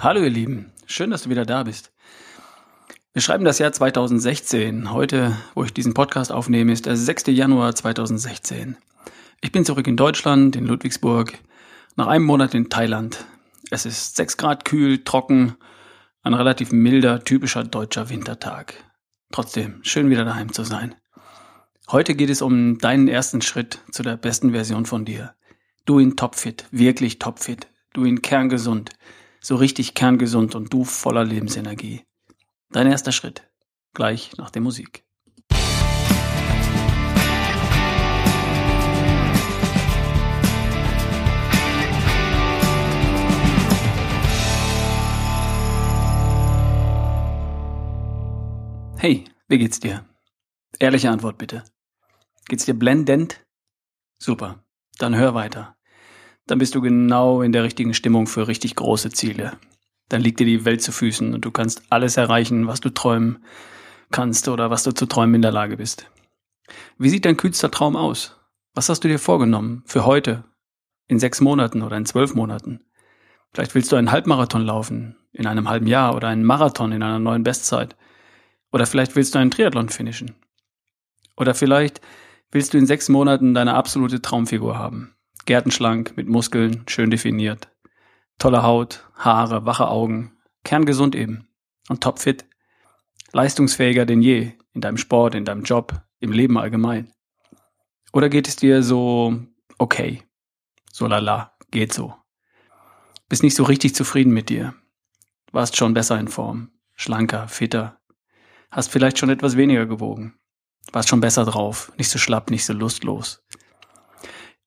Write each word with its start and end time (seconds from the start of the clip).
Hallo 0.00 0.22
ihr 0.22 0.30
Lieben, 0.30 0.70
schön, 0.86 1.10
dass 1.10 1.24
du 1.24 1.30
wieder 1.30 1.44
da 1.44 1.64
bist. 1.64 1.90
Wir 3.14 3.20
schreiben 3.20 3.44
das 3.44 3.58
Jahr 3.58 3.72
2016. 3.72 4.92
Heute, 4.92 5.36
wo 5.56 5.64
ich 5.64 5.74
diesen 5.74 5.92
Podcast 5.92 6.30
aufnehme, 6.30 6.70
ist 6.70 6.86
der 6.86 6.96
6. 6.96 7.24
Januar 7.26 7.74
2016. 7.74 8.76
Ich 9.40 9.50
bin 9.50 9.64
zurück 9.64 9.88
in 9.88 9.96
Deutschland, 9.96 10.54
in 10.54 10.66
Ludwigsburg, 10.66 11.36
nach 11.96 12.06
einem 12.06 12.24
Monat 12.24 12.54
in 12.54 12.70
Thailand. 12.70 13.24
Es 13.72 13.86
ist 13.86 14.14
6 14.14 14.36
Grad 14.36 14.64
kühl, 14.64 15.02
trocken, 15.02 15.56
ein 16.22 16.34
relativ 16.34 16.70
milder, 16.70 17.24
typischer 17.24 17.64
deutscher 17.64 18.08
Wintertag. 18.08 18.74
Trotzdem, 19.32 19.80
schön 19.82 20.10
wieder 20.10 20.24
daheim 20.24 20.52
zu 20.52 20.62
sein. 20.62 20.94
Heute 21.90 22.14
geht 22.14 22.30
es 22.30 22.40
um 22.40 22.78
deinen 22.78 23.08
ersten 23.08 23.42
Schritt 23.42 23.80
zu 23.90 24.04
der 24.04 24.16
besten 24.16 24.52
Version 24.52 24.86
von 24.86 25.04
dir. 25.04 25.34
Du 25.86 25.98
in 25.98 26.14
topfit, 26.14 26.66
wirklich 26.70 27.18
topfit. 27.18 27.66
Du 27.94 28.04
in 28.04 28.22
kerngesund, 28.22 28.90
so 29.40 29.56
richtig 29.56 29.94
kerngesund 29.94 30.54
und 30.54 30.72
du 30.72 30.84
voller 30.84 31.24
Lebensenergie. 31.24 32.04
Dein 32.70 32.86
erster 32.86 33.12
Schritt. 33.12 33.48
Gleich 33.94 34.36
nach 34.36 34.50
der 34.50 34.62
Musik. 34.62 35.04
Hey, 49.00 49.24
wie 49.46 49.58
geht's 49.58 49.78
dir? 49.78 50.04
Ehrliche 50.80 51.10
Antwort 51.10 51.38
bitte. 51.38 51.64
Geht's 52.46 52.64
dir 52.64 52.74
blendend? 52.74 53.44
Super. 54.18 54.64
Dann 54.98 55.14
hör 55.14 55.34
weiter 55.34 55.77
dann 56.50 56.58
bist 56.58 56.74
du 56.74 56.80
genau 56.80 57.42
in 57.42 57.52
der 57.52 57.62
richtigen 57.62 57.94
Stimmung 57.94 58.26
für 58.26 58.48
richtig 58.48 58.74
große 58.74 59.10
Ziele. 59.10 59.58
Dann 60.08 60.22
liegt 60.22 60.40
dir 60.40 60.46
die 60.46 60.64
Welt 60.64 60.82
zu 60.82 60.92
Füßen 60.92 61.34
und 61.34 61.44
du 61.44 61.50
kannst 61.50 61.82
alles 61.90 62.16
erreichen, 62.16 62.66
was 62.66 62.80
du 62.80 62.90
träumen 62.90 63.44
kannst 64.10 64.48
oder 64.48 64.70
was 64.70 64.82
du 64.82 64.92
zu 64.92 65.06
träumen 65.06 65.36
in 65.36 65.42
der 65.42 65.52
Lage 65.52 65.76
bist. 65.76 66.10
Wie 66.96 67.10
sieht 67.10 67.24
dein 67.24 67.36
kühlster 67.36 67.70
Traum 67.70 67.96
aus? 67.96 68.36
Was 68.74 68.88
hast 68.88 69.04
du 69.04 69.08
dir 69.08 69.18
vorgenommen 69.18 69.82
für 69.86 70.06
heute, 70.06 70.44
in 71.06 71.18
sechs 71.18 71.40
Monaten 71.40 71.82
oder 71.82 71.96
in 71.96 72.06
zwölf 72.06 72.34
Monaten? 72.34 72.80
Vielleicht 73.52 73.74
willst 73.74 73.92
du 73.92 73.96
einen 73.96 74.12
Halbmarathon 74.12 74.62
laufen 74.62 75.16
in 75.32 75.46
einem 75.46 75.68
halben 75.68 75.86
Jahr 75.86 76.14
oder 76.14 76.28
einen 76.28 76.44
Marathon 76.44 76.92
in 76.92 77.02
einer 77.02 77.18
neuen 77.18 77.42
Bestzeit. 77.42 77.96
Oder 78.72 78.86
vielleicht 78.86 79.16
willst 79.16 79.34
du 79.34 79.38
einen 79.38 79.50
Triathlon 79.50 79.88
finishen. 79.88 80.34
Oder 81.36 81.54
vielleicht 81.54 82.00
willst 82.50 82.74
du 82.74 82.78
in 82.78 82.86
sechs 82.86 83.08
Monaten 83.08 83.54
deine 83.54 83.74
absolute 83.74 84.20
Traumfigur 84.20 84.78
haben. 84.78 85.14
Gärtenschlank, 85.48 86.14
mit 86.14 86.28
Muskeln, 86.28 86.84
schön 86.88 87.10
definiert. 87.10 87.70
Tolle 88.38 88.62
Haut, 88.62 89.08
Haare, 89.14 89.64
wache 89.64 89.88
Augen, 89.88 90.36
kerngesund 90.62 91.14
eben 91.14 91.48
und 91.88 92.02
topfit. 92.02 92.44
Leistungsfähiger 93.32 94.04
denn 94.04 94.20
je 94.20 94.52
in 94.74 94.82
deinem 94.82 94.98
Sport, 94.98 95.34
in 95.34 95.46
deinem 95.46 95.62
Job, 95.62 96.02
im 96.20 96.32
Leben 96.32 96.58
allgemein. 96.58 97.14
Oder 98.12 98.28
geht 98.28 98.46
es 98.46 98.56
dir 98.56 98.82
so 98.82 99.40
okay, 99.78 100.22
so 100.92 101.06
lala, 101.06 101.56
geht 101.70 101.94
so. 101.94 102.14
Bist 103.30 103.42
nicht 103.42 103.56
so 103.56 103.64
richtig 103.64 103.94
zufrieden 103.94 104.34
mit 104.34 104.50
dir. 104.50 104.74
Warst 105.50 105.78
schon 105.78 105.94
besser 105.94 106.20
in 106.20 106.28
Form, 106.28 106.72
schlanker, 106.94 107.48
fitter. 107.48 107.98
Hast 108.70 108.90
vielleicht 108.92 109.16
schon 109.16 109.30
etwas 109.30 109.56
weniger 109.56 109.86
gewogen. 109.86 110.38
Warst 110.92 111.08
schon 111.08 111.22
besser 111.22 111.46
drauf, 111.46 111.90
nicht 111.96 112.10
so 112.10 112.18
schlapp, 112.18 112.50
nicht 112.50 112.66
so 112.66 112.74
lustlos. 112.74 113.42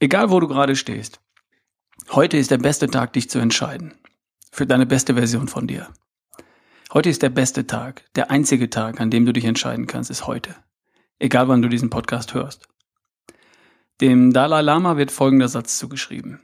Egal 0.04 0.32
wo 0.32 0.40
du 0.40 0.48
gerade 0.48 0.76
stehst, 0.76 1.22
heute 2.10 2.36
ist 2.36 2.50
der 2.50 2.58
beste 2.58 2.88
Tag, 2.88 3.14
dich 3.14 3.30
zu 3.30 3.38
entscheiden. 3.38 3.94
Für 4.52 4.66
deine 4.66 4.88
beste 4.88 5.14
Version 5.14 5.48
von 5.48 5.68
dir. 5.68 5.90
Heute 6.92 7.12
ist 7.12 7.22
der 7.22 7.30
beste 7.30 7.68
Tag, 7.68 8.04
der 8.16 8.32
einzige 8.32 8.72
Tag, 8.72 9.00
an 9.00 9.12
dem 9.12 9.28
du 9.28 9.32
dich 9.32 9.46
entscheiden 9.46 9.86
kannst, 9.86 10.10
ist 10.10 10.26
heute. 10.26 10.56
Egal 11.20 11.50
wann 11.50 11.62
du 11.62 11.70
diesen 11.70 11.92
Podcast 11.92 12.34
hörst. 12.34 12.68
Dem 14.02 14.34
Dalai 14.34 14.62
Lama 14.62 14.98
wird 14.98 15.12
folgender 15.12 15.48
Satz 15.48 15.78
zugeschrieben. 15.78 16.42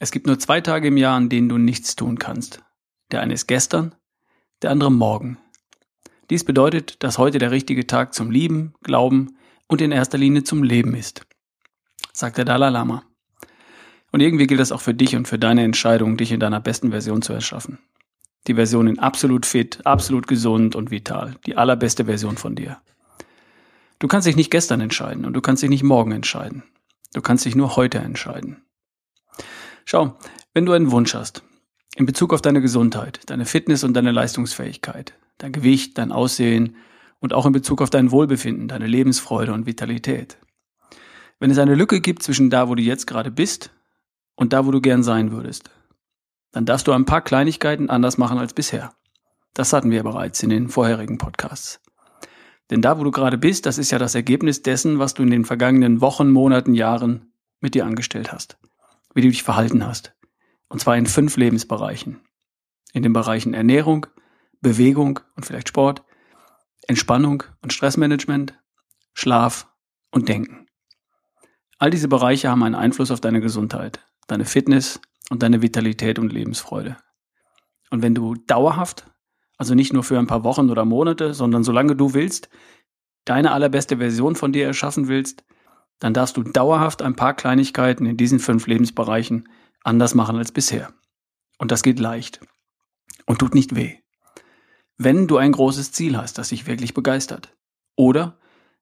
Es 0.00 0.10
gibt 0.10 0.26
nur 0.26 0.40
zwei 0.40 0.60
Tage 0.60 0.88
im 0.88 0.96
Jahr, 0.96 1.16
an 1.16 1.28
denen 1.28 1.48
du 1.48 1.58
nichts 1.58 1.94
tun 1.94 2.18
kannst. 2.18 2.64
Der 3.12 3.20
eine 3.20 3.34
ist 3.34 3.46
gestern, 3.46 3.94
der 4.60 4.72
andere 4.72 4.90
morgen. 4.90 5.38
Dies 6.30 6.42
bedeutet, 6.42 7.00
dass 7.04 7.16
heute 7.16 7.38
der 7.38 7.52
richtige 7.52 7.86
Tag 7.86 8.12
zum 8.12 8.32
Lieben, 8.32 8.74
Glauben 8.82 9.36
und 9.68 9.80
in 9.80 9.92
erster 9.92 10.18
Linie 10.18 10.42
zum 10.42 10.64
Leben 10.64 10.96
ist 10.96 11.24
sagt 12.12 12.38
der 12.38 12.44
Dalai 12.44 12.70
Lama. 12.70 13.04
Und 14.10 14.20
irgendwie 14.20 14.46
gilt 14.46 14.60
das 14.60 14.72
auch 14.72 14.80
für 14.80 14.94
dich 14.94 15.16
und 15.16 15.26
für 15.26 15.38
deine 15.38 15.64
Entscheidung, 15.64 16.16
dich 16.16 16.32
in 16.32 16.40
deiner 16.40 16.60
besten 16.60 16.90
Version 16.90 17.22
zu 17.22 17.32
erschaffen. 17.32 17.78
Die 18.46 18.54
Version 18.54 18.86
in 18.86 18.98
absolut 18.98 19.46
fit, 19.46 19.86
absolut 19.86 20.26
gesund 20.26 20.76
und 20.76 20.90
vital. 20.90 21.36
Die 21.46 21.56
allerbeste 21.56 22.04
Version 22.04 22.36
von 22.36 22.54
dir. 22.54 22.78
Du 23.98 24.08
kannst 24.08 24.26
dich 24.26 24.36
nicht 24.36 24.50
gestern 24.50 24.80
entscheiden 24.80 25.24
und 25.24 25.32
du 25.32 25.40
kannst 25.40 25.62
dich 25.62 25.70
nicht 25.70 25.84
morgen 25.84 26.12
entscheiden. 26.12 26.64
Du 27.14 27.20
kannst 27.20 27.44
dich 27.44 27.54
nur 27.54 27.76
heute 27.76 27.98
entscheiden. 27.98 28.64
Schau, 29.84 30.18
wenn 30.54 30.66
du 30.66 30.72
einen 30.72 30.90
Wunsch 30.90 31.14
hast, 31.14 31.42
in 31.96 32.06
Bezug 32.06 32.32
auf 32.32 32.42
deine 32.42 32.60
Gesundheit, 32.60 33.20
deine 33.26 33.46
Fitness 33.46 33.84
und 33.84 33.94
deine 33.94 34.12
Leistungsfähigkeit, 34.12 35.14
dein 35.38 35.52
Gewicht, 35.52 35.98
dein 35.98 36.12
Aussehen 36.12 36.76
und 37.20 37.32
auch 37.32 37.46
in 37.46 37.52
Bezug 37.52 37.80
auf 37.80 37.90
dein 37.90 38.10
Wohlbefinden, 38.10 38.68
deine 38.68 38.86
Lebensfreude 38.86 39.52
und 39.52 39.66
Vitalität, 39.66 40.38
wenn 41.42 41.50
es 41.50 41.58
eine 41.58 41.74
Lücke 41.74 42.00
gibt 42.00 42.22
zwischen 42.22 42.50
da, 42.50 42.68
wo 42.68 42.76
du 42.76 42.82
jetzt 42.82 43.08
gerade 43.08 43.32
bist 43.32 43.72
und 44.36 44.52
da, 44.52 44.64
wo 44.64 44.70
du 44.70 44.80
gern 44.80 45.02
sein 45.02 45.32
würdest, 45.32 45.72
dann 46.52 46.66
darfst 46.66 46.86
du 46.86 46.92
ein 46.92 47.04
paar 47.04 47.20
Kleinigkeiten 47.20 47.90
anders 47.90 48.16
machen 48.16 48.38
als 48.38 48.54
bisher. 48.54 48.94
Das 49.52 49.72
hatten 49.72 49.90
wir 49.90 50.04
bereits 50.04 50.40
in 50.44 50.50
den 50.50 50.68
vorherigen 50.68 51.18
Podcasts. 51.18 51.80
Denn 52.70 52.80
da, 52.80 52.96
wo 52.96 53.02
du 53.02 53.10
gerade 53.10 53.38
bist, 53.38 53.66
das 53.66 53.78
ist 53.78 53.90
ja 53.90 53.98
das 53.98 54.14
Ergebnis 54.14 54.62
dessen, 54.62 55.00
was 55.00 55.14
du 55.14 55.24
in 55.24 55.32
den 55.32 55.44
vergangenen 55.44 56.00
Wochen, 56.00 56.30
Monaten, 56.30 56.74
Jahren 56.74 57.32
mit 57.58 57.74
dir 57.74 57.86
angestellt 57.86 58.30
hast. 58.30 58.56
Wie 59.12 59.22
du 59.22 59.28
dich 59.28 59.42
verhalten 59.42 59.84
hast. 59.84 60.14
Und 60.68 60.80
zwar 60.80 60.96
in 60.96 61.06
fünf 61.06 61.36
Lebensbereichen. 61.36 62.20
In 62.92 63.02
den 63.02 63.12
Bereichen 63.12 63.52
Ernährung, 63.52 64.06
Bewegung 64.60 65.18
und 65.34 65.44
vielleicht 65.44 65.70
Sport, 65.70 66.04
Entspannung 66.86 67.42
und 67.62 67.72
Stressmanagement, 67.72 68.54
Schlaf 69.12 69.66
und 70.12 70.28
Denken. 70.28 70.61
All 71.82 71.90
diese 71.90 72.06
Bereiche 72.06 72.48
haben 72.48 72.62
einen 72.62 72.76
Einfluss 72.76 73.10
auf 73.10 73.20
deine 73.20 73.40
Gesundheit, 73.40 74.06
deine 74.28 74.44
Fitness 74.44 75.00
und 75.30 75.42
deine 75.42 75.62
Vitalität 75.62 76.20
und 76.20 76.32
Lebensfreude. 76.32 76.96
Und 77.90 78.02
wenn 78.02 78.14
du 78.14 78.36
dauerhaft, 78.36 79.10
also 79.58 79.74
nicht 79.74 79.92
nur 79.92 80.04
für 80.04 80.16
ein 80.16 80.28
paar 80.28 80.44
Wochen 80.44 80.70
oder 80.70 80.84
Monate, 80.84 81.34
sondern 81.34 81.64
solange 81.64 81.96
du 81.96 82.14
willst, 82.14 82.48
deine 83.24 83.50
allerbeste 83.50 83.96
Version 83.96 84.36
von 84.36 84.52
dir 84.52 84.64
erschaffen 84.64 85.08
willst, 85.08 85.42
dann 85.98 86.14
darfst 86.14 86.36
du 86.36 86.44
dauerhaft 86.44 87.02
ein 87.02 87.16
paar 87.16 87.34
Kleinigkeiten 87.34 88.06
in 88.06 88.16
diesen 88.16 88.38
fünf 88.38 88.68
Lebensbereichen 88.68 89.48
anders 89.82 90.14
machen 90.14 90.36
als 90.36 90.52
bisher. 90.52 90.94
Und 91.58 91.72
das 91.72 91.82
geht 91.82 91.98
leicht 91.98 92.38
und 93.26 93.40
tut 93.40 93.56
nicht 93.56 93.74
weh. 93.74 93.96
Wenn 94.98 95.26
du 95.26 95.36
ein 95.36 95.50
großes 95.50 95.90
Ziel 95.90 96.16
hast, 96.16 96.38
das 96.38 96.50
dich 96.50 96.68
wirklich 96.68 96.94
begeistert. 96.94 97.56
Oder 97.96 98.38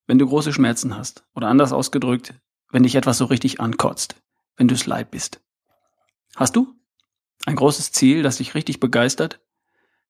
wenn 0.06 0.19
du 0.19 0.27
große 0.27 0.53
Schmerzen 0.53 0.99
hast. 0.99 1.25
Oder 1.34 1.49
anders 1.49 1.72
ausgedrückt, 1.72 2.34
wenn 2.70 2.82
dich 2.82 2.94
etwas 2.94 3.19
so 3.19 3.25
richtig 3.26 3.60
ankotzt, 3.60 4.16
wenn 4.56 4.69
du 4.69 4.75
es 4.75 4.86
leid 4.86 5.10
bist. 5.10 5.41
Hast 6.36 6.56
du 6.56 6.75
ein 7.47 7.56
großes 7.56 7.92
Ziel, 7.92 8.22
das 8.22 8.36
dich 8.36 8.54
richtig 8.54 8.81
begeistert? 8.81 9.41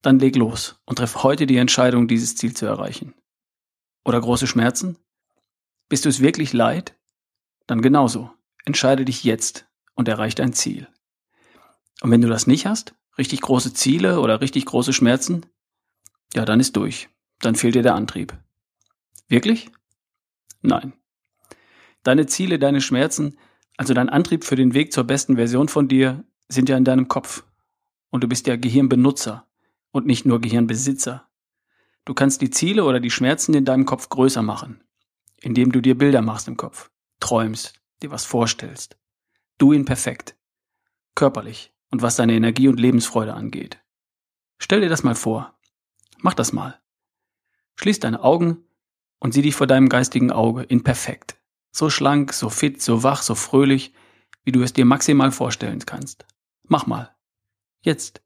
Dann 0.02 0.18
leg 0.18 0.36
los 0.36 0.80
und 0.84 0.96
treff 0.96 1.22
heute 1.22 1.46
die 1.46 1.56
Entscheidung, 1.56 2.08
dieses 2.08 2.36
Ziel 2.36 2.54
zu 2.54 2.66
erreichen. 2.66 3.14
Oder 4.04 4.20
große 4.20 4.46
Schmerzen? 4.46 4.96
Bist 5.88 6.04
du 6.04 6.08
es 6.08 6.20
wirklich 6.20 6.52
leid? 6.52 6.96
Dann 7.66 7.82
genauso. 7.82 8.30
Entscheide 8.64 9.04
dich 9.04 9.24
jetzt 9.24 9.66
und 9.94 10.08
erreich 10.08 10.34
dein 10.34 10.52
Ziel. 10.52 10.88
Und 12.00 12.10
wenn 12.10 12.20
du 12.20 12.28
das 12.28 12.46
nicht 12.46 12.66
hast, 12.66 12.94
richtig 13.18 13.42
große 13.42 13.74
Ziele 13.74 14.20
oder 14.20 14.40
richtig 14.40 14.64
große 14.64 14.92
Schmerzen, 14.92 15.46
ja, 16.34 16.44
dann 16.44 16.60
ist 16.60 16.76
durch. 16.76 17.08
Dann 17.40 17.54
fehlt 17.54 17.74
dir 17.74 17.82
der 17.82 17.94
Antrieb. 17.94 18.36
Wirklich? 19.28 19.70
Nein. 20.62 20.92
Deine 22.02 22.26
Ziele, 22.26 22.58
deine 22.58 22.80
Schmerzen, 22.80 23.38
also 23.76 23.94
dein 23.94 24.08
Antrieb 24.08 24.44
für 24.44 24.56
den 24.56 24.74
Weg 24.74 24.92
zur 24.92 25.04
besten 25.04 25.36
Version 25.36 25.68
von 25.68 25.88
dir, 25.88 26.24
sind 26.48 26.68
ja 26.68 26.76
in 26.76 26.84
deinem 26.84 27.08
Kopf. 27.08 27.44
Und 28.10 28.24
du 28.24 28.28
bist 28.28 28.46
ja 28.46 28.56
Gehirnbenutzer 28.56 29.46
und 29.92 30.06
nicht 30.06 30.24
nur 30.24 30.40
Gehirnbesitzer. 30.40 31.28
Du 32.04 32.14
kannst 32.14 32.40
die 32.40 32.50
Ziele 32.50 32.84
oder 32.84 33.00
die 33.00 33.10
Schmerzen 33.10 33.54
in 33.54 33.64
deinem 33.64 33.84
Kopf 33.84 34.08
größer 34.08 34.42
machen, 34.42 34.82
indem 35.40 35.72
du 35.72 35.80
dir 35.80 35.96
Bilder 35.96 36.22
machst 36.22 36.48
im 36.48 36.56
Kopf, 36.56 36.90
träumst, 37.20 37.74
dir 38.02 38.10
was 38.10 38.24
vorstellst. 38.24 38.96
Du 39.58 39.72
ihn 39.72 39.84
perfekt, 39.84 40.36
körperlich 41.14 41.72
und 41.90 42.02
was 42.02 42.16
deine 42.16 42.32
Energie 42.32 42.68
und 42.68 42.80
Lebensfreude 42.80 43.34
angeht. 43.34 43.78
Stell 44.58 44.80
dir 44.80 44.88
das 44.88 45.02
mal 45.02 45.14
vor. 45.14 45.58
Mach 46.18 46.34
das 46.34 46.52
mal. 46.52 46.80
Schließ 47.76 48.00
deine 48.00 48.22
Augen 48.22 48.64
und 49.18 49.32
sieh 49.32 49.42
dich 49.42 49.54
vor 49.54 49.66
deinem 49.66 49.88
geistigen 49.88 50.32
Auge 50.32 50.62
in 50.62 50.82
perfekt. 50.82 51.39
So 51.72 51.90
schlank, 51.90 52.32
so 52.32 52.50
fit, 52.50 52.82
so 52.82 53.02
wach, 53.02 53.22
so 53.22 53.34
fröhlich, 53.34 53.94
wie 54.44 54.52
du 54.52 54.62
es 54.62 54.72
dir 54.72 54.84
maximal 54.84 55.32
vorstellen 55.32 55.84
kannst. 55.86 56.26
Mach 56.64 56.86
mal. 56.86 57.14
Jetzt. 57.82 58.22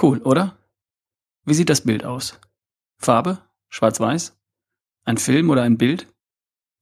Cool, 0.00 0.18
oder? 0.22 0.58
Wie 1.44 1.54
sieht 1.54 1.70
das 1.70 1.82
Bild 1.82 2.04
aus? 2.04 2.38
Farbe? 2.98 3.42
Schwarz-Weiß? 3.68 4.36
Ein 5.04 5.18
Film 5.18 5.50
oder 5.50 5.62
ein 5.62 5.78
Bild? 5.78 6.12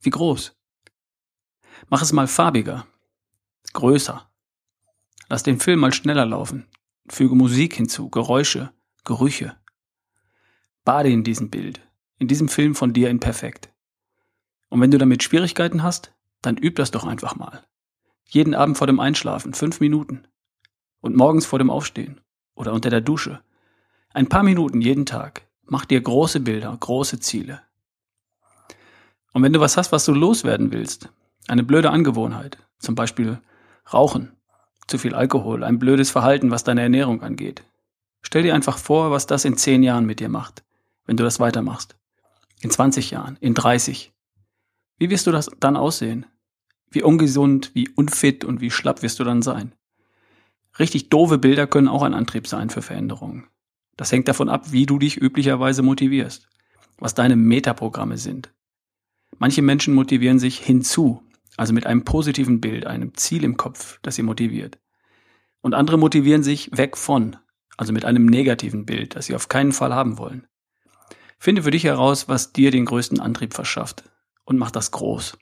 Wie 0.01 0.11
groß? 0.11 0.57
Mach 1.89 2.03
es 2.03 2.13
mal 2.13 2.27
farbiger. 2.27 2.87
Größer. 3.73 4.31
Lass 5.29 5.43
den 5.43 5.61
Film 5.61 5.81
mal 5.81 5.93
schneller 5.93 6.27
laufen. 6.27 6.69
Füge 7.09 7.35
Musik 7.35 7.75
hinzu, 7.75 8.09
Geräusche, 8.11 8.73
Gerüche. 9.05 9.57
Bade 10.85 11.09
in 11.09 11.25
diesem 11.25 11.49
Bild, 11.49 11.81
in 12.19 12.29
diesem 12.29 12.49
Film 12.49 12.75
von 12.75 12.93
dir 12.93 13.09
in 13.09 13.19
perfekt. 13.19 13.71
Und 14.69 14.83
wenn 14.83 14.91
du 14.91 14.99
damit 14.99 15.23
Schwierigkeiten 15.23 15.83
hast, 15.83 16.13
dann 16.43 16.59
üb 16.59 16.77
das 16.77 16.91
doch 16.91 17.05
einfach 17.05 17.37
mal. 17.37 17.65
Jeden 18.29 18.55
Abend 18.55 18.77
vor 18.77 18.87
dem 18.87 19.01
Einschlafen, 19.01 19.55
fünf 19.55 19.81
Minuten. 19.81 20.27
Und 21.01 21.17
morgens 21.17 21.47
vor 21.47 21.59
dem 21.59 21.71
Aufstehen 21.71 22.21
oder 22.55 22.73
unter 22.73 22.91
der 22.91 23.01
Dusche. 23.01 23.41
Ein 24.13 24.29
paar 24.29 24.43
Minuten 24.43 24.83
jeden 24.83 25.07
Tag. 25.07 25.47
Mach 25.65 25.87
dir 25.87 26.03
große 26.03 26.41
Bilder, 26.41 26.77
große 26.79 27.19
Ziele. 27.21 27.63
Und 29.33 29.43
wenn 29.43 29.53
du 29.53 29.61
was 29.61 29.77
hast, 29.79 29.91
was 29.91 30.05
du 30.05 30.13
loswerden 30.13 30.71
willst, 30.71 31.09
eine 31.49 31.65
blöde 31.65 31.91
Angewohnheit, 31.91 32.59
zum 32.79 32.95
Beispiel 32.95 33.41
Rauchen, 33.93 34.33
zu 34.87 34.99
viel 34.99 35.15
Alkohol, 35.15 35.65
ein 35.65 35.79
blödes 35.79 36.11
Verhalten, 36.11 36.51
was 36.51 36.65
deine 36.65 36.83
Ernährung 36.83 37.23
angeht, 37.23 37.65
stell 38.21 38.43
dir 38.43 38.55
einfach 38.55 38.77
vor, 38.77 39.11
was 39.11 39.27
das 39.27 39.47
in 39.47 39.57
zehn 39.57 39.83
Jahren 39.83 40.05
mit 40.05 40.21
dir 40.21 40.29
macht, 40.29 40.63
wenn 41.07 41.17
du 41.17 41.25
das 41.25 41.41
weitermachst. 41.41 41.97
In 42.61 42.71
20 42.71 43.11
Jahren, 43.11 43.37
in 43.41 43.55
30. 43.55 44.13
Wie 44.99 45.11
wirst 45.11 45.27
du 45.27 45.33
das 45.33 45.51
dann 45.61 45.77
aussehen? 45.77 46.27
Wie 46.91 47.03
ungesund, 47.03 47.73
wie 47.75 47.89
unfit 47.89 48.45
und 48.45 48.61
wie 48.61 48.71
schlapp 48.71 49.03
wirst 49.03 49.19
du 49.19 49.25
dann 49.25 49.43
sein? 49.43 49.75
Richtig 50.79 51.09
doofe 51.09 51.39
Bilder 51.39 51.67
können 51.67 51.89
auch 51.89 52.03
ein 52.03 52.15
Antrieb 52.15 52.47
sein 52.47 52.71
für 52.71 52.83
Veränderungen. 52.83 53.47
Das 53.97 54.11
hängt 54.11 54.29
davon 54.29 54.49
ab, 54.49 54.73
wie 54.73 54.87
du 54.87 54.99
dich 54.99 55.21
üblicherweise 55.21 55.83
motivierst, 55.83 56.49
was 56.99 57.15
deine 57.15 57.37
Metaprogramme 57.37 58.17
sind. 58.19 58.53
Manche 59.39 59.63
Menschen 59.63 59.95
motivieren 59.95 60.39
sich 60.39 60.59
hinzu, 60.59 61.23
also 61.57 61.73
mit 61.73 61.87
einem 61.87 62.05
positiven 62.05 62.61
Bild, 62.61 62.87
einem 62.87 63.15
Ziel 63.15 63.45
im 63.45 63.57
Kopf, 63.57 63.99
das 64.03 64.17
sie 64.17 64.23
motiviert. 64.23 64.79
Und 65.61 65.75
andere 65.75 65.97
motivieren 65.97 66.43
sich 66.43 66.71
weg 66.77 66.97
von, 66.97 67.37
also 67.77 67.93
mit 67.93 68.05
einem 68.05 68.27
negativen 68.27 68.85
Bild, 68.87 69.17
das 69.17 69.27
sie 69.27 69.35
auf 69.35 69.49
keinen 69.49 69.73
Fall 69.73 69.95
haben 69.95 70.19
wollen. 70.19 70.47
Finde 71.39 71.63
für 71.63 71.71
dich 71.71 71.85
heraus, 71.85 72.29
was 72.29 72.53
dir 72.53 72.71
den 72.71 72.85
größten 72.85 73.21
Antrieb 73.21 73.55
verschafft 73.55 74.05
und 74.45 74.59
mach 74.59 74.71
das 74.71 74.91
groß. 74.91 75.37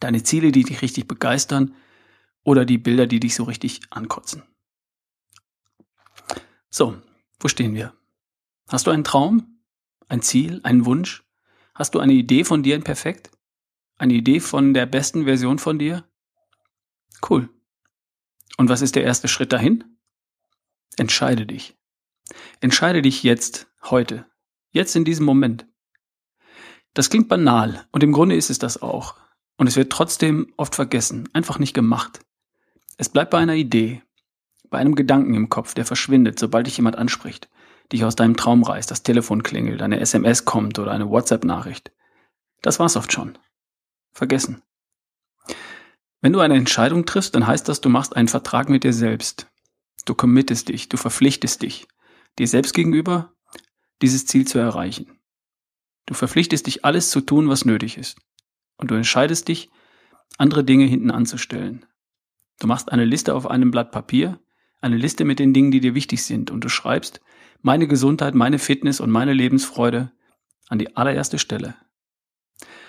Deine 0.00 0.22
Ziele, 0.22 0.52
die 0.52 0.64
dich 0.64 0.82
richtig 0.82 1.08
begeistern 1.08 1.74
oder 2.44 2.64
die 2.64 2.78
Bilder, 2.78 3.06
die 3.06 3.20
dich 3.20 3.34
so 3.34 3.44
richtig 3.44 3.80
ankotzen. 3.90 4.42
So, 6.70 7.00
wo 7.40 7.48
stehen 7.48 7.74
wir? 7.74 7.94
Hast 8.68 8.86
du 8.86 8.90
einen 8.90 9.04
Traum? 9.04 9.60
Ein 10.08 10.22
Ziel? 10.22 10.60
Einen 10.62 10.86
Wunsch? 10.86 11.24
Hast 11.74 11.94
du 11.94 12.00
eine 12.00 12.12
Idee 12.12 12.44
von 12.44 12.62
dir 12.62 12.76
in 12.76 12.84
Perfekt? 12.84 13.30
Eine 13.96 14.14
Idee 14.14 14.40
von 14.40 14.74
der 14.74 14.86
besten 14.86 15.24
Version 15.24 15.58
von 15.58 15.78
dir? 15.78 16.04
Cool. 17.28 17.48
Und 18.56 18.68
was 18.68 18.82
ist 18.82 18.96
der 18.96 19.04
erste 19.04 19.28
Schritt 19.28 19.52
dahin? 19.52 19.84
Entscheide 20.96 21.46
dich. 21.46 21.76
Entscheide 22.60 23.02
dich 23.02 23.22
jetzt, 23.22 23.68
heute, 23.82 24.26
jetzt 24.72 24.96
in 24.96 25.04
diesem 25.04 25.24
Moment. 25.24 25.66
Das 26.94 27.08
klingt 27.08 27.28
banal 27.28 27.86
und 27.92 28.02
im 28.02 28.12
Grunde 28.12 28.36
ist 28.36 28.50
es 28.50 28.58
das 28.58 28.82
auch. 28.82 29.16
Und 29.56 29.66
es 29.66 29.76
wird 29.76 29.92
trotzdem 29.92 30.52
oft 30.56 30.74
vergessen, 30.74 31.28
einfach 31.32 31.58
nicht 31.58 31.74
gemacht. 31.74 32.20
Es 32.96 33.08
bleibt 33.08 33.30
bei 33.30 33.38
einer 33.38 33.54
Idee, 33.54 34.02
bei 34.68 34.78
einem 34.78 34.94
Gedanken 34.94 35.34
im 35.34 35.48
Kopf, 35.48 35.74
der 35.74 35.84
verschwindet, 35.84 36.38
sobald 36.38 36.66
dich 36.66 36.78
jemand 36.78 36.96
anspricht, 36.96 37.48
dich 37.92 38.04
aus 38.04 38.16
deinem 38.16 38.36
Traum 38.36 38.62
reißt, 38.62 38.90
das 38.90 39.02
Telefon 39.02 39.42
klingelt, 39.42 39.82
eine 39.82 40.00
SMS 40.00 40.44
kommt 40.44 40.78
oder 40.78 40.90
eine 40.90 41.08
WhatsApp-Nachricht. 41.08 41.92
Das 42.62 42.78
war's 42.78 42.96
oft 42.96 43.12
schon. 43.12 43.38
Vergessen. 44.12 44.62
Wenn 46.20 46.32
du 46.32 46.40
eine 46.40 46.54
Entscheidung 46.54 47.04
triffst, 47.04 47.34
dann 47.34 47.46
heißt 47.46 47.68
das, 47.68 47.80
du 47.80 47.88
machst 47.88 48.16
einen 48.16 48.28
Vertrag 48.28 48.68
mit 48.68 48.84
dir 48.84 48.92
selbst. 48.92 49.48
Du 50.04 50.14
committest 50.14 50.68
dich, 50.68 50.88
du 50.88 50.96
verpflichtest 50.96 51.62
dich, 51.62 51.86
dir 52.38 52.48
selbst 52.48 52.74
gegenüber, 52.74 53.32
dieses 54.02 54.26
Ziel 54.26 54.46
zu 54.46 54.58
erreichen. 54.58 55.18
Du 56.06 56.14
verpflichtest 56.14 56.66
dich, 56.66 56.84
alles 56.84 57.10
zu 57.10 57.20
tun, 57.20 57.48
was 57.48 57.64
nötig 57.64 57.96
ist. 57.96 58.18
Und 58.76 58.90
du 58.90 58.94
entscheidest 58.94 59.48
dich, 59.48 59.70
andere 60.38 60.64
Dinge 60.64 60.84
hinten 60.84 61.10
anzustellen. 61.10 61.86
Du 62.58 62.66
machst 62.66 62.90
eine 62.90 63.04
Liste 63.04 63.34
auf 63.34 63.48
einem 63.48 63.70
Blatt 63.70 63.92
Papier, 63.92 64.40
eine 64.80 64.96
Liste 64.96 65.24
mit 65.24 65.38
den 65.38 65.54
Dingen, 65.54 65.70
die 65.70 65.80
dir 65.80 65.94
wichtig 65.94 66.24
sind, 66.24 66.50
und 66.50 66.62
du 66.64 66.68
schreibst 66.68 67.20
meine 67.60 67.86
Gesundheit, 67.86 68.34
meine 68.34 68.58
Fitness 68.58 69.00
und 69.00 69.10
meine 69.10 69.32
Lebensfreude 69.32 70.10
an 70.68 70.78
die 70.78 70.96
allererste 70.96 71.38
Stelle. 71.38 71.76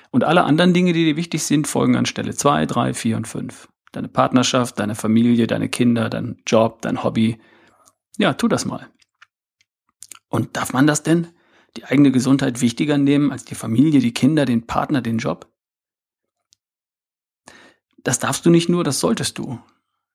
Und 0.09 0.24
alle 0.24 0.44
anderen 0.44 0.74
Dinge, 0.74 0.94
die 0.94 1.06
dir 1.06 1.16
wichtig 1.16 1.44
sind, 1.44 1.68
folgen 1.68 1.95
an 1.95 2.06
Stelle 2.06 2.33
2, 2.33 2.66
3, 2.66 2.94
4 2.94 3.18
und 3.18 3.27
5. 3.27 3.68
Deine 3.92 4.07
Partnerschaft, 4.07 4.80
deine 4.80 4.95
Familie, 4.95 5.48
deine 5.48 5.69
Kinder, 5.69 6.09
dein 6.09 6.42
Job, 6.48 6.81
dein 6.81 7.04
Hobby. 7.04 7.39
Ja, 8.18 8.33
tu 8.33 8.48
das 8.48 8.66
mal. 8.66 8.89
Und 10.33 10.57
darf 10.57 10.74
man 10.74 10.88
das 10.88 11.03
denn? 11.03 11.27
Die 11.77 11.85
eigene 11.85 12.12
Gesundheit 12.12 12.59
wichtiger 12.59 12.97
nehmen 12.97 13.31
als 13.31 13.45
die 13.45 13.53
Familie, 13.53 14.00
die 14.00 14.15
Kinder, 14.15 14.45
den 14.45 14.65
Partner, 14.65 15.03
den 15.03 15.19
Job? 15.19 15.47
Das 18.03 18.18
darfst 18.18 18.44
du 18.44 18.50
nicht 18.50 18.68
nur, 18.68 18.83
das 18.83 19.00
solltest 19.00 19.38
du. 19.38 19.59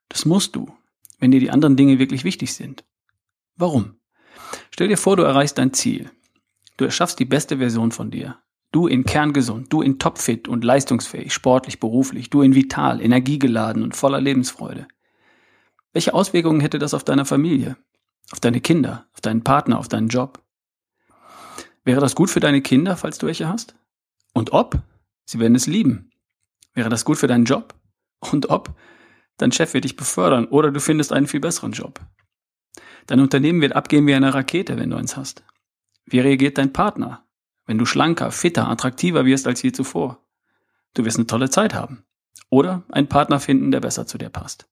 Das 0.08 0.24
musst 0.24 0.56
du, 0.56 0.74
wenn 1.20 1.30
dir 1.30 1.38
die 1.38 1.52
anderen 1.52 1.76
Dinge 1.76 2.00
wirklich 2.00 2.24
wichtig 2.24 2.52
sind. 2.52 2.84
Warum? 3.54 4.00
Stell 4.72 4.88
dir 4.88 4.96
vor, 4.96 5.16
du 5.16 5.22
erreichst 5.22 5.56
dein 5.56 5.72
Ziel. 5.72 6.10
Du 6.78 6.84
erschaffst 6.84 7.20
die 7.20 7.24
beste 7.24 7.58
Version 7.58 7.92
von 7.92 8.10
dir. 8.10 8.40
Du 8.72 8.88
in 8.88 9.04
kerngesund, 9.04 9.72
du 9.72 9.82
in 9.82 10.00
topfit 10.00 10.48
und 10.48 10.64
leistungsfähig, 10.64 11.32
sportlich, 11.32 11.78
beruflich, 11.78 12.28
du 12.28 12.42
in 12.42 12.56
vital, 12.56 13.00
energiegeladen 13.00 13.84
und 13.84 13.94
voller 13.94 14.20
Lebensfreude. 14.20 14.88
Welche 15.92 16.12
Auswirkungen 16.12 16.60
hätte 16.60 16.80
das 16.80 16.92
auf 16.92 17.04
deine 17.04 17.24
Familie, 17.24 17.76
auf 18.30 18.40
deine 18.40 18.60
Kinder, 18.60 19.06
auf 19.12 19.20
deinen 19.20 19.44
Partner, 19.44 19.78
auf 19.78 19.88
deinen 19.88 20.08
Job? 20.08 20.42
Wäre 21.84 22.00
das 22.00 22.14
gut 22.14 22.30
für 22.30 22.40
deine 22.40 22.60
Kinder, 22.60 22.96
falls 22.96 23.18
du 23.18 23.26
welche 23.26 23.48
hast? 23.48 23.74
Und 24.34 24.52
ob? 24.52 24.78
Sie 25.24 25.38
werden 25.38 25.54
es 25.54 25.66
lieben. 25.66 26.10
Wäre 26.74 26.90
das 26.90 27.04
gut 27.04 27.18
für 27.18 27.26
deinen 27.26 27.44
Job? 27.44 27.74
Und 28.20 28.50
ob? 28.50 28.74
Dein 29.38 29.52
Chef 29.52 29.72
wird 29.72 29.84
dich 29.84 29.96
befördern 29.96 30.46
oder 30.46 30.70
du 30.70 30.80
findest 30.80 31.12
einen 31.12 31.28
viel 31.28 31.40
besseren 31.40 31.72
Job. 31.72 32.00
Dein 33.06 33.20
Unternehmen 33.20 33.60
wird 33.60 33.74
abgehen 33.74 34.06
wie 34.06 34.14
eine 34.14 34.34
Rakete, 34.34 34.78
wenn 34.78 34.90
du 34.90 34.96
eins 34.96 35.16
hast. 35.16 35.44
Wie 36.04 36.20
reagiert 36.20 36.58
dein 36.58 36.72
Partner, 36.72 37.24
wenn 37.66 37.78
du 37.78 37.86
schlanker, 37.86 38.30
fitter, 38.32 38.68
attraktiver 38.68 39.24
wirst 39.24 39.46
als 39.46 39.62
je 39.62 39.72
zuvor? 39.72 40.24
Du 40.94 41.04
wirst 41.04 41.16
eine 41.16 41.26
tolle 41.26 41.50
Zeit 41.50 41.74
haben. 41.74 42.04
Oder 42.50 42.84
einen 42.90 43.08
Partner 43.08 43.40
finden, 43.40 43.70
der 43.70 43.80
besser 43.80 44.06
zu 44.06 44.18
dir 44.18 44.30
passt. 44.30 44.68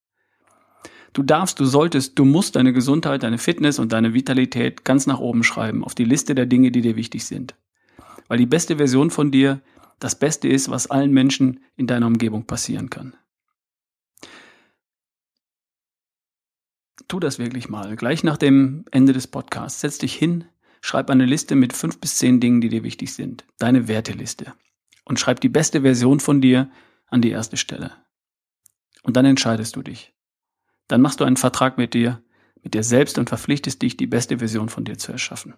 Du 1.17 1.23
darfst, 1.23 1.59
du 1.59 1.65
solltest, 1.65 2.19
du 2.19 2.27
musst 2.27 2.57
deine 2.57 2.75
Gesundheit, 2.75 3.23
deine 3.23 3.39
Fitness 3.39 3.79
und 3.79 3.93
deine 3.93 4.13
Vitalität 4.13 4.85
ganz 4.85 5.07
nach 5.07 5.19
oben 5.19 5.45
schreiben, 5.45 5.83
auf 5.83 5.95
die 5.95 6.05
Liste 6.05 6.35
der 6.35 6.45
Dinge, 6.45 6.71
die 6.71 6.83
dir 6.83 6.95
wichtig 6.95 7.25
sind. 7.25 7.55
Weil 8.29 8.37
die 8.37 8.45
beste 8.45 8.77
Version 8.77 9.11
von 9.11 9.31
dir 9.31 9.63
das 9.99 10.19
Beste 10.19 10.47
ist, 10.47 10.71
was 10.71 10.91
allen 10.91 11.13
Menschen 11.13 11.61
in 11.75 11.87
deiner 11.87 12.07
Umgebung 12.07 12.45
passieren 12.45 12.91
kann. 12.91 13.17
Tu 17.09 17.19
das 17.19 17.39
wirklich 17.39 17.71
mal. 17.71 17.97
Gleich 17.97 18.23
nach 18.23 18.37
dem 18.37 18.85
Ende 18.91 19.15
des 19.15 19.27
Podcasts. 19.27 19.81
Setz 19.81 19.97
dich 19.97 20.15
hin, 20.15 20.45
schreib 20.83 21.09
eine 21.09 21.25
Liste 21.25 21.55
mit 21.55 21.73
fünf 21.73 21.99
bis 21.99 22.19
zehn 22.19 22.41
Dingen, 22.41 22.61
die 22.61 22.69
dir 22.69 22.83
wichtig 22.83 23.15
sind. 23.15 23.47
Deine 23.57 23.89
Werteliste. 23.89 24.53
Und 25.07 25.19
schreib 25.19 25.41
die 25.41 25.49
beste 25.49 25.81
Version 25.81 26.21
von 26.21 26.43
dir 26.43 26.71
an 27.07 27.23
die 27.23 27.31
erste 27.31 27.57
Stelle. 27.57 27.93
Und 29.03 29.17
dann 29.17 29.25
entscheidest 29.25 29.77
du 29.77 29.83
dich. 29.83 30.13
Dann 30.89 31.01
machst 31.01 31.21
du 31.21 31.25
einen 31.25 31.37
Vertrag 31.37 31.79
mit 31.79 31.95
dir, 31.95 32.23
mit 32.63 32.75
dir 32.75 32.83
selbst 32.83 33.19
und 33.19 33.29
verpflichtest 33.29 33.83
dich, 33.83 33.97
die 33.97 34.07
beste 34.07 34.39
Version 34.39 34.69
von 34.69 34.85
dir 34.85 34.99
zu 34.99 35.13
erschaffen. 35.13 35.55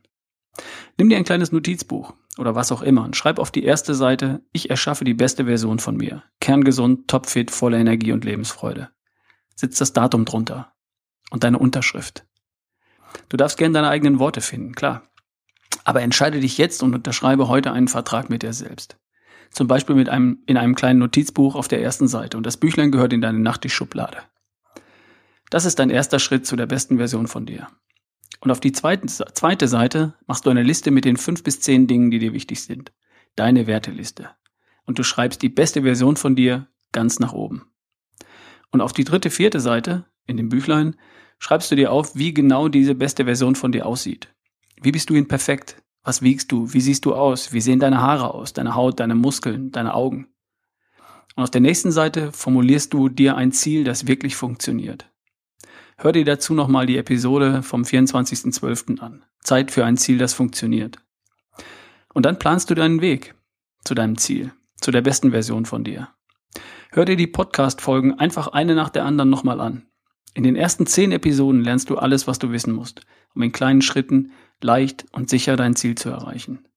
Nimm 0.97 1.09
dir 1.09 1.17
ein 1.17 1.25
kleines 1.25 1.53
Notizbuch 1.53 2.15
oder 2.39 2.55
was 2.55 2.73
auch 2.73 2.83
immer 2.83 3.05
und 3.05 3.17
schreib 3.17 3.39
auf 3.39 3.51
die 3.51 3.65
erste 3.65 3.95
Seite, 3.95 4.43
ich 4.53 4.71
erschaffe 4.71 5.05
die 5.05 5.15
beste 5.15 5.45
Version 5.45 5.79
von 5.79 5.97
mir. 5.97 6.23
Kerngesund, 6.41 7.09
topfit, 7.09 7.51
voller 7.51 7.79
Energie 7.79 8.13
und 8.13 8.25
Lebensfreude. 8.25 8.91
Sitz 9.55 9.79
das 9.79 9.93
Datum 9.93 10.25
drunter 10.25 10.73
und 11.31 11.45
deine 11.45 11.59
Unterschrift. 11.59 12.25
Du 13.29 13.37
darfst 13.37 13.59
gern 13.59 13.73
deine 13.73 13.89
eigenen 13.89 14.19
Worte 14.19 14.41
finden, 14.41 14.75
klar. 14.75 15.03
Aber 15.85 16.03
entscheide 16.03 16.41
dich 16.41 16.59
jetzt 16.59 16.83
und 16.83 16.95
unterschreibe 16.95 17.49
heute 17.49 17.73
einen 17.73 17.89
Vertrag 17.89 18.29
mit 18.31 18.43
dir 18.43 18.53
selbst. 18.53 18.99
Zum 19.51 19.67
Beispiel 19.67 19.97
mit 19.97 20.09
einem, 20.09 20.43
in 20.47 20.57
einem 20.57 20.75
kleinen 20.75 20.99
Notizbuch 20.99 21.55
auf 21.55 21.69
der 21.69 21.83
ersten 21.83 22.09
Seite 22.09 22.37
und 22.37 22.45
das 22.45 22.59
Büchlein 22.59 22.93
gehört 22.93 23.13
in 23.13 23.21
deine 23.21 23.39
Nachttischschublade. 23.39 24.19
Das 25.51 25.65
ist 25.65 25.79
dein 25.79 25.91
erster 25.91 26.19
Schritt 26.19 26.47
zu 26.47 26.57
der 26.57 26.67
besten 26.67 26.99
Version 26.99 27.27
von 27.27 27.47
dir. 27.47 27.69
Und 28.41 28.51
auf 28.51 28.61
die 28.61 28.73
zweite, 28.73 29.69
Seite 29.69 30.15
machst 30.27 30.47
du 30.47 30.51
eine 30.51 30.63
Liste 30.63 30.91
mit 30.91 31.05
den 31.05 31.17
fünf 31.17 31.43
bis 31.43 31.61
zehn 31.61 31.87
Dingen, 31.87 32.11
die 32.11 32.19
dir 32.19 32.33
wichtig 32.33 32.63
sind. 32.63 32.93
Deine 33.35 33.67
Werteliste. 33.67 34.31
Und 34.85 34.99
du 34.99 35.03
schreibst 35.03 35.43
die 35.43 35.49
beste 35.49 35.83
Version 35.83 36.17
von 36.17 36.37
dir 36.37 36.69
ganz 36.93 37.19
nach 37.19 37.33
oben. 37.33 37.67
Und 38.71 38.81
auf 38.81 38.93
die 38.93 39.05
dritte, 39.05 39.31
vierte 39.31 39.61
Seite 39.61 40.07
in 40.27 40.37
dem 40.37 40.49
Büchlein 40.49 40.97
schreibst 41.39 41.71
du 41.71 41.77
dir 41.77 41.93
auf, 41.93 42.15
wie 42.17 42.35
genau 42.35 42.69
diese 42.69 42.95
beste 42.95 43.25
Version 43.25 43.55
von 43.55 43.73
dir 43.73 43.87
aussieht. 43.87 44.35
Wie 44.81 44.93
bist 44.93 45.11
du 45.11 45.15
ihn 45.15 45.29
perfekt? 45.29 45.83
Was 46.03 46.23
wiegst 46.23 46.53
du? 46.53 46.73
Wie 46.73 46.81
siehst 46.81 47.05
du 47.05 47.15
aus? 47.15 47.53
Wie 47.53 47.61
sehen 47.61 47.81
deine 47.81 48.01
Haare 48.01 48.35
aus? 48.35 48.53
Deine 48.53 48.75
Haut, 48.75 49.01
deine 49.01 49.15
Muskeln, 49.15 49.73
deine 49.73 49.95
Augen? 49.95 50.29
Und 51.37 51.43
auf 51.43 51.51
der 51.51 51.61
nächsten 51.61 51.93
Seite 51.93 52.33
formulierst 52.33 52.93
du 52.93 53.09
dir 53.09 53.37
ein 53.37 53.53
Ziel, 53.53 53.85
das 53.85 54.07
wirklich 54.07 54.37
funktioniert. 54.37 55.11
Hör 56.01 56.13
dir 56.13 56.25
dazu 56.25 56.55
nochmal 56.55 56.87
die 56.87 56.97
Episode 56.97 57.65
vom 57.65 57.83
24.12. 57.83 59.01
an. 59.01 59.25
Zeit 59.43 59.73
für 59.73 59.85
ein 59.85 59.97
Ziel, 59.97 60.17
das 60.17 60.33
funktioniert. 60.33 60.99
Und 62.15 62.25
dann 62.25 62.39
planst 62.39 62.71
du 62.71 62.77
deinen 62.77 63.01
Weg 63.01 63.35
zu 63.83 63.97
deinem 63.97 64.17
Ziel, 64.17 64.53
zu 64.81 64.93
der 64.93 65.03
besten 65.03 65.33
Version 65.33 65.67
von 65.67 65.83
dir. 65.83 66.11
Hör 66.93 67.05
dir 67.05 67.17
die 67.17 67.27
Podcast-Folgen 67.27 68.17
einfach 68.17 68.47
eine 68.47 68.77
nach 68.77 68.91
der 68.91 69.05
anderen 69.05 69.29
nochmal 69.29 69.61
an. 69.61 69.89
In 70.35 70.45
den 70.45 70.55
ersten 70.55 70.87
zehn 70.87 71.11
Episoden 71.11 71.65
lernst 71.65 71.91
du 71.91 71.99
alles, 71.99 72.29
was 72.29 72.39
du 72.39 72.53
wissen 72.53 72.75
musst, 72.75 73.01
um 73.35 73.43
in 73.43 73.51
kleinen 73.51 73.83
Schritten 73.83 74.31
leicht 74.63 75.05
und 75.11 75.29
sicher 75.29 75.57
dein 75.57 75.75
Ziel 75.75 75.97
zu 75.97 76.11
erreichen. 76.11 76.69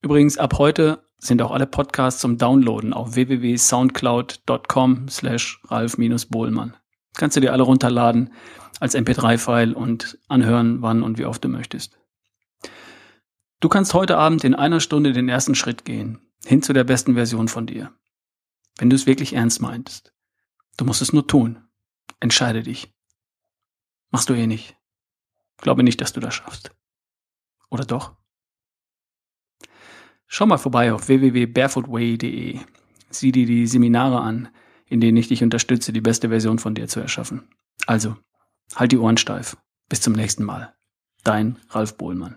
Übrigens, 0.00 0.38
ab 0.38 0.54
heute 0.56 1.04
sind 1.18 1.42
auch 1.42 1.50
alle 1.50 1.66
Podcasts 1.66 2.22
zum 2.22 2.38
Downloaden 2.38 2.94
auf 2.94 3.16
www.soundcloud.com 3.16 5.08
slash 5.08 5.60
ralf-bohlmann. 5.68 6.74
Kannst 7.16 7.36
du 7.36 7.40
dir 7.40 7.52
alle 7.52 7.62
runterladen 7.62 8.32
als 8.80 8.94
MP3-File 8.94 9.74
und 9.74 10.18
anhören, 10.28 10.82
wann 10.82 11.02
und 11.02 11.18
wie 11.18 11.26
oft 11.26 11.44
du 11.44 11.48
möchtest. 11.48 11.98
Du 13.60 13.68
kannst 13.68 13.92
heute 13.92 14.16
Abend 14.16 14.42
in 14.44 14.54
einer 14.54 14.80
Stunde 14.80 15.12
den 15.12 15.28
ersten 15.28 15.54
Schritt 15.54 15.84
gehen, 15.84 16.18
hin 16.46 16.62
zu 16.62 16.72
der 16.72 16.84
besten 16.84 17.14
Version 17.14 17.48
von 17.48 17.66
dir. 17.66 17.92
Wenn 18.78 18.88
du 18.88 18.96
es 18.96 19.06
wirklich 19.06 19.34
ernst 19.34 19.60
meintest. 19.60 20.14
Du 20.78 20.86
musst 20.86 21.02
es 21.02 21.12
nur 21.12 21.26
tun. 21.26 21.62
Entscheide 22.20 22.62
dich. 22.62 22.94
Machst 24.10 24.30
du 24.30 24.34
eh 24.34 24.46
nicht. 24.46 24.76
Glaube 25.58 25.82
nicht, 25.82 26.00
dass 26.00 26.14
du 26.14 26.20
das 26.20 26.34
schaffst. 26.34 26.70
Oder 27.68 27.84
doch? 27.84 28.16
Schau 30.26 30.46
mal 30.46 30.58
vorbei 30.58 30.92
auf 30.92 31.08
www.barefootway.de. 31.08 32.60
Sieh 33.10 33.32
dir 33.32 33.46
die 33.46 33.66
Seminare 33.66 34.20
an, 34.20 34.48
in 34.90 35.00
denen 35.00 35.16
ich 35.16 35.28
dich 35.28 35.42
unterstütze, 35.42 35.92
die 35.92 36.02
beste 36.02 36.28
Version 36.28 36.58
von 36.58 36.74
dir 36.74 36.88
zu 36.88 37.00
erschaffen. 37.00 37.48
Also, 37.86 38.16
halt 38.74 38.92
die 38.92 38.98
Ohren 38.98 39.16
steif. 39.16 39.56
Bis 39.88 40.02
zum 40.02 40.12
nächsten 40.12 40.44
Mal. 40.44 40.74
Dein 41.24 41.56
Ralf 41.70 41.96
Bohlmann. 41.96 42.36